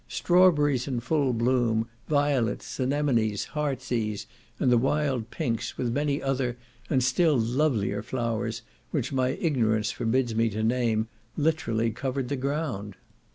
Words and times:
Strawberries 0.07 0.87
in 0.87 0.99
full 0.99 1.31
bloom, 1.31 1.87
violets, 2.09 2.79
anemonies, 2.79 3.45
heart's 3.53 3.91
ease, 3.91 4.25
and 4.59 4.73
wild 4.81 5.29
pinks, 5.29 5.77
with 5.77 5.93
many 5.93 6.23
other, 6.23 6.57
and 6.89 7.03
still 7.03 7.37
lovelier 7.37 8.01
flowers, 8.01 8.63
which 8.89 9.13
my 9.13 9.29
ignorance 9.39 9.91
forbids 9.91 10.33
me 10.33 10.49
to 10.49 10.63
name, 10.63 11.07
literally 11.37 11.91
covered 11.91 12.29
the 12.29 12.35
ground. 12.35 12.95